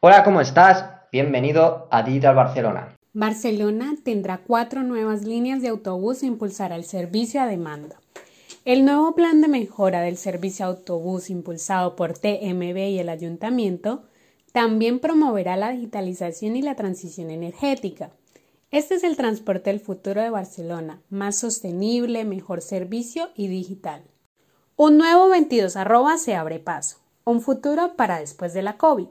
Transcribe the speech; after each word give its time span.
Hola, 0.00 0.22
¿cómo 0.22 0.40
estás? 0.40 0.84
Bienvenido 1.10 1.88
a 1.90 2.04
Digital 2.04 2.36
Barcelona. 2.36 2.96
Barcelona 3.14 3.96
tendrá 4.04 4.38
cuatro 4.38 4.84
nuevas 4.84 5.24
líneas 5.24 5.60
de 5.60 5.66
autobús 5.66 6.22
e 6.22 6.26
impulsará 6.26 6.76
el 6.76 6.84
servicio 6.84 7.40
a 7.40 7.48
demanda. 7.48 7.96
El 8.64 8.84
nuevo 8.84 9.16
plan 9.16 9.40
de 9.40 9.48
mejora 9.48 10.00
del 10.00 10.16
servicio 10.16 10.66
autobús 10.66 11.30
impulsado 11.30 11.96
por 11.96 12.16
TMB 12.16 12.76
y 12.76 13.00
el 13.00 13.08
ayuntamiento 13.08 14.04
también 14.52 15.00
promoverá 15.00 15.56
la 15.56 15.72
digitalización 15.72 16.54
y 16.54 16.62
la 16.62 16.76
transición 16.76 17.30
energética. 17.30 18.12
Este 18.70 18.94
es 18.94 19.02
el 19.02 19.16
transporte 19.16 19.70
del 19.70 19.80
futuro 19.80 20.22
de 20.22 20.30
Barcelona, 20.30 21.02
más 21.10 21.38
sostenible, 21.38 22.24
mejor 22.24 22.60
servicio 22.60 23.30
y 23.34 23.48
digital. 23.48 24.04
Un 24.76 24.96
nuevo 24.96 25.28
22 25.28 25.74
arroba 25.74 26.18
se 26.18 26.36
abre 26.36 26.60
paso, 26.60 26.98
un 27.24 27.40
futuro 27.40 27.96
para 27.96 28.20
después 28.20 28.54
de 28.54 28.62
la 28.62 28.76
COVID. 28.76 29.08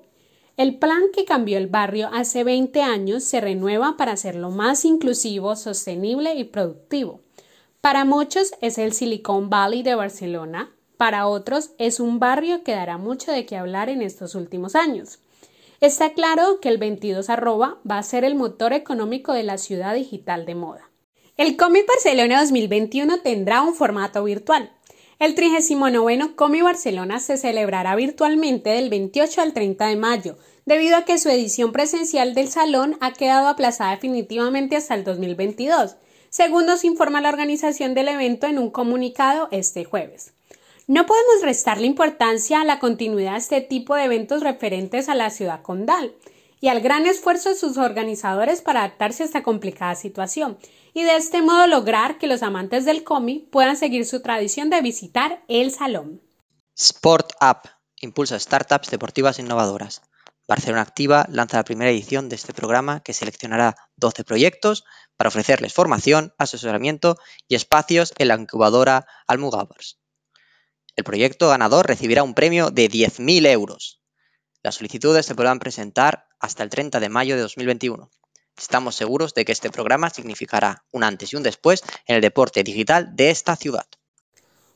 El 0.57 0.79
plan 0.79 1.03
que 1.13 1.23
cambió 1.23 1.59
el 1.59 1.67
barrio 1.67 2.09
hace 2.11 2.43
20 2.43 2.81
años 2.81 3.23
se 3.23 3.39
renueva 3.39 3.95
para 3.95 4.13
hacerlo 4.13 4.49
más 4.49 4.85
inclusivo, 4.85 5.55
sostenible 5.55 6.33
y 6.33 6.45
productivo. 6.45 7.21
Para 7.79 8.05
muchos 8.05 8.53
es 8.59 8.79
el 8.79 8.91
Silicon 8.91 9.51
Valley 9.51 9.83
de 9.83 9.93
Barcelona, 9.93 10.73
para 10.97 11.27
otros 11.27 11.69
es 11.77 11.99
un 11.99 12.17
barrio 12.17 12.63
que 12.63 12.71
dará 12.71 12.97
mucho 12.97 13.31
de 13.31 13.45
qué 13.45 13.55
hablar 13.55 13.87
en 13.89 14.01
estos 14.01 14.33
últimos 14.33 14.75
años. 14.75 15.19
Está 15.79 16.13
claro 16.13 16.59
que 16.59 16.69
el 16.69 16.79
22 16.79 17.29
arroba 17.29 17.77
va 17.89 17.99
a 17.99 18.03
ser 18.03 18.23
el 18.23 18.33
motor 18.33 18.73
económico 18.73 19.33
de 19.33 19.43
la 19.43 19.59
ciudad 19.59 19.93
digital 19.93 20.47
de 20.47 20.55
moda. 20.55 20.89
El 21.37 21.55
Comi 21.55 21.81
Barcelona 21.87 22.41
2021 22.41 23.19
tendrá 23.19 23.61
un 23.61 23.75
formato 23.75 24.23
virtual. 24.23 24.71
El 25.19 25.33
39 25.33 26.35
Comi 26.35 26.61
Barcelona 26.61 27.19
se 27.19 27.37
celebrará 27.37 27.95
virtualmente 27.95 28.69
del 28.69 28.91
28 28.91 29.41
al 29.41 29.53
30 29.53 29.87
de 29.87 29.95
mayo, 29.95 30.37
debido 30.67 30.95
a 30.95 31.05
que 31.05 31.17
su 31.17 31.27
edición 31.29 31.71
presencial 31.71 32.35
del 32.35 32.49
salón 32.49 32.97
ha 33.01 33.13
quedado 33.13 33.47
aplazada 33.47 33.91
definitivamente 33.91 34.75
hasta 34.75 34.93
el 34.93 35.03
2022, 35.03 35.95
según 36.29 36.67
nos 36.67 36.83
informa 36.83 37.19
la 37.19 37.29
organización 37.29 37.95
del 37.95 38.09
evento 38.09 38.45
en 38.45 38.59
un 38.59 38.69
comunicado 38.69 39.47
este 39.49 39.85
jueves. 39.85 40.33
No 40.85 41.07
podemos 41.07 41.41
restarle 41.41 41.87
importancia 41.87 42.61
a 42.61 42.65
la 42.65 42.77
continuidad 42.77 43.31
de 43.31 43.37
este 43.39 43.61
tipo 43.61 43.95
de 43.95 44.03
eventos 44.03 44.43
referentes 44.43 45.09
a 45.09 45.15
la 45.15 45.31
ciudad 45.31 45.63
condal 45.63 46.13
y 46.59 46.69
al 46.69 46.81
gran 46.81 47.05
esfuerzo 47.05 47.49
de 47.49 47.55
sus 47.55 47.77
organizadores 47.77 48.61
para 48.61 48.81
adaptarse 48.81 49.23
a 49.23 49.25
esta 49.25 49.43
complicada 49.43 49.95
situación 49.95 50.57
y 50.93 51.03
de 51.03 51.15
este 51.15 51.41
modo 51.41 51.67
lograr 51.67 52.17
que 52.17 52.27
los 52.27 52.43
amantes 52.43 52.85
del 52.85 53.03
cómic 53.03 53.49
puedan 53.49 53.77
seguir 53.77 54.05
su 54.05 54.21
tradición 54.21 54.69
de 54.69 54.81
visitar 54.81 55.43
el 55.47 55.71
salón. 55.71 56.21
Sport 56.75 57.33
App 57.39 57.67
impulsa 58.01 58.39
startups 58.39 58.91
deportivas 58.91 59.39
innovadoras. 59.39 60.01
Barcelona 60.47 60.81
Activa 60.81 61.25
lanza 61.29 61.57
la 61.57 61.65
primera 61.65 61.91
edición 61.91 62.29
de 62.29 62.35
este 62.35 62.53
programa 62.53 63.01
que 63.01 63.13
seleccionará 63.13 63.75
12 63.97 64.23
proyectos 64.23 64.85
para 65.17 65.27
ofrecerles 65.27 65.73
formación, 65.73 66.33
asesoramiento 66.37 67.17
y 67.47 67.55
espacios 67.55 68.13
en 68.17 68.29
la 68.29 68.35
incubadora 68.35 69.07
Almugavers. 69.27 69.99
El 70.95 71.03
proyecto 71.03 71.49
ganador 71.49 71.85
recibirá 71.85 72.23
un 72.23 72.33
premio 72.33 72.71
de 72.71 72.89
10.000 72.89 73.45
euros. 73.47 74.01
Las 74.63 74.75
solicitudes 74.75 75.25
se 75.25 75.35
podrán 75.35 75.59
presentar 75.59 76.26
hasta 76.39 76.63
el 76.63 76.69
30 76.69 76.99
de 76.99 77.09
mayo 77.09 77.35
de 77.35 77.41
2021. 77.41 78.09
Estamos 78.57 78.95
seguros 78.95 79.33
de 79.33 79.45
que 79.45 79.51
este 79.51 79.69
programa 79.69 80.09
significará 80.09 80.83
un 80.91 81.03
antes 81.03 81.31
y 81.31 81.35
un 81.35 81.43
después 81.43 81.83
en 82.07 82.15
el 82.15 82.21
deporte 82.21 82.63
digital 82.63 83.15
de 83.15 83.29
esta 83.29 83.55
ciudad. 83.55 83.85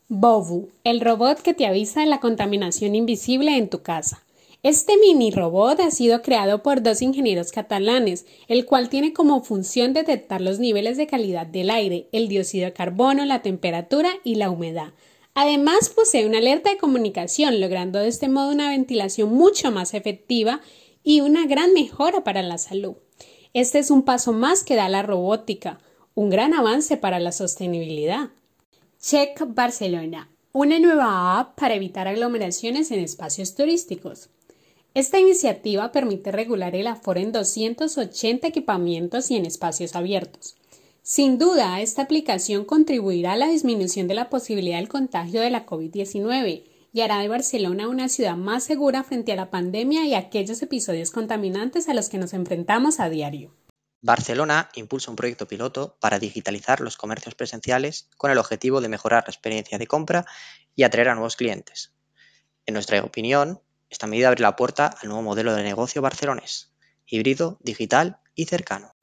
Bovu, 0.07 0.69
el 0.83 1.01
robot 1.01 1.41
que 1.41 1.53
te 1.53 1.65
avisa 1.65 2.01
de 2.01 2.05
la 2.05 2.19
contaminación 2.19 2.95
invisible 2.95 3.57
en 3.57 3.69
tu 3.69 3.81
casa. 3.81 4.23
Este 4.63 4.95
mini 4.97 5.31
robot 5.31 5.79
ha 5.79 5.89
sido 5.89 6.21
creado 6.21 6.61
por 6.61 6.83
dos 6.83 7.01
ingenieros 7.01 7.51
catalanes, 7.51 8.27
el 8.47 8.65
cual 8.65 8.89
tiene 8.89 9.13
como 9.13 9.41
función 9.43 9.93
detectar 9.93 10.39
los 10.39 10.59
niveles 10.59 10.97
de 10.97 11.07
calidad 11.07 11.47
del 11.47 11.71
aire, 11.71 12.07
el 12.11 12.27
dióxido 12.27 12.65
de 12.65 12.73
carbono, 12.73 13.25
la 13.25 13.41
temperatura 13.41 14.11
y 14.23 14.35
la 14.35 14.51
humedad. 14.51 14.93
Además, 15.33 15.89
posee 15.89 16.27
una 16.27 16.37
alerta 16.37 16.69
de 16.69 16.77
comunicación, 16.77 17.59
logrando 17.59 17.97
de 17.97 18.09
este 18.09 18.29
modo 18.29 18.51
una 18.51 18.69
ventilación 18.69 19.33
mucho 19.33 19.71
más 19.71 19.95
efectiva 19.95 20.61
y 21.03 21.21
una 21.21 21.45
gran 21.45 21.73
mejora 21.73 22.23
para 22.23 22.41
la 22.41 22.57
salud. 22.57 22.95
Este 23.53 23.79
es 23.79 23.91
un 23.91 24.03
paso 24.03 24.33
más 24.33 24.63
que 24.63 24.75
da 24.75 24.89
la 24.89 25.01
robótica, 25.01 25.79
un 26.15 26.29
gran 26.29 26.53
avance 26.53 26.97
para 26.97 27.19
la 27.19 27.31
sostenibilidad. 27.31 28.29
Check 29.01 29.43
Barcelona, 29.47 30.29
una 30.53 30.79
nueva 30.79 31.39
app 31.39 31.59
para 31.59 31.75
evitar 31.75 32.07
aglomeraciones 32.07 32.91
en 32.91 32.99
espacios 32.99 33.55
turísticos. 33.55 34.29
Esta 34.93 35.19
iniciativa 35.19 35.91
permite 35.91 36.31
regular 36.31 36.75
el 36.75 36.87
aforo 36.87 37.19
en 37.19 37.31
280 37.31 38.47
equipamientos 38.47 39.31
y 39.31 39.37
en 39.37 39.45
espacios 39.45 39.95
abiertos. 39.95 40.55
Sin 41.01 41.37
duda, 41.37 41.81
esta 41.81 42.03
aplicación 42.03 42.63
contribuirá 42.63 43.33
a 43.33 43.37
la 43.37 43.47
disminución 43.47 44.07
de 44.07 44.13
la 44.13 44.29
posibilidad 44.29 44.77
del 44.77 44.89
contagio 44.89 45.41
de 45.41 45.49
la 45.49 45.65
COVID-19 45.65 46.63
y 46.93 47.01
hará 47.01 47.19
de 47.19 47.27
Barcelona 47.27 47.87
una 47.87 48.09
ciudad 48.09 48.35
más 48.35 48.63
segura 48.63 49.03
frente 49.03 49.31
a 49.31 49.35
la 49.35 49.49
pandemia 49.49 50.05
y 50.05 50.13
aquellos 50.13 50.61
episodios 50.61 51.11
contaminantes 51.11 51.87
a 51.89 51.93
los 51.93 52.09
que 52.09 52.17
nos 52.17 52.33
enfrentamos 52.33 52.99
a 52.99 53.09
diario. 53.09 53.55
Barcelona 54.01 54.69
impulsa 54.75 55.11
un 55.11 55.15
proyecto 55.15 55.47
piloto 55.47 55.95
para 55.99 56.17
digitalizar 56.17 56.81
los 56.81 56.97
comercios 56.97 57.35
presenciales 57.35 58.09
con 58.17 58.31
el 58.31 58.39
objetivo 58.39 58.81
de 58.81 58.89
mejorar 58.89 59.23
la 59.25 59.31
experiencia 59.31 59.77
de 59.77 59.87
compra 59.87 60.25
y 60.75 60.83
atraer 60.83 61.09
a 61.09 61.13
nuevos 61.13 61.35
clientes. 61.35 61.93
En 62.65 62.73
nuestra 62.73 63.01
opinión, 63.03 63.61
esta 63.89 64.07
medida 64.07 64.29
abre 64.29 64.41
la 64.41 64.55
puerta 64.55 64.87
al 64.87 65.09
nuevo 65.09 65.21
modelo 65.21 65.53
de 65.53 65.63
negocio 65.63 66.01
barcelonés, 66.01 66.71
híbrido, 67.05 67.59
digital 67.61 68.17
y 68.33 68.45
cercano. 68.45 68.95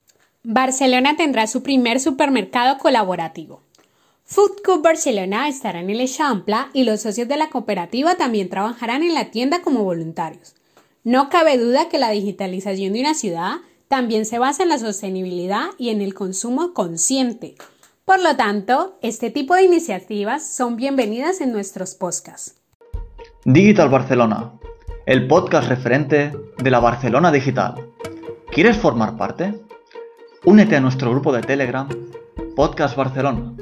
Barcelona 0.43 1.17
tendrá 1.17 1.47
su 1.47 1.63
primer 1.63 2.01
supermercado 2.01 2.79
colaborativo. 2.79 3.68
Food 4.31 4.61
Cup 4.63 4.83
Barcelona 4.83 5.49
estará 5.49 5.81
en 5.81 5.89
el 5.89 6.03
Echampla 6.03 6.69
y 6.75 6.85
los 6.85 7.01
socios 7.01 7.29
de 7.29 7.39
la 7.39 7.49
cooperativa 7.49 8.17
también 8.17 8.51
trabajarán 8.51 9.03
en 9.03 9.15
la 9.15 9.31
tienda 9.31 9.63
como 9.63 9.85
voluntarios. 9.85 10.55
No 11.03 11.31
cabe 11.31 11.57
duda 11.57 11.89
que 11.89 11.97
la 11.97 12.11
digitalización 12.11 12.93
de 12.93 13.01
una 13.01 13.15
ciudad 13.15 13.53
también 13.89 14.27
se 14.27 14.39
basa 14.39 14.65
en 14.65 14.69
la 14.69 14.79
sostenibilidad 14.79 15.69
y 15.79 15.89
en 15.89 16.03
el 16.03 16.13
consumo 16.13 16.75
consciente. 16.75 17.55
Por 18.05 18.23
lo 18.23 18.37
tanto, 18.37 18.99
este 19.01 19.31
tipo 19.31 19.55
de 19.55 19.65
iniciativas 19.65 20.47
son 20.47 20.77
bienvenidas 20.77 21.41
en 21.41 21.51
nuestros 21.51 21.95
podcasts. 21.95 22.55
Digital 23.47 23.89
Barcelona, 23.89 24.53
el 25.07 25.27
podcast 25.27 25.71
referente 25.71 26.33
de 26.59 26.71
la 26.71 26.81
Barcelona 26.81 27.33
Digital. 27.33 27.93
¿Quieres 28.53 28.77
formar 28.77 29.17
parte? 29.17 29.59
Únete 30.45 30.77
a 30.77 30.81
nuestro 30.81 31.11
grupo 31.13 31.33
de 31.33 31.41
Telegram, 31.41 31.89
Podcast 32.55 32.95
Barcelona 32.95 33.55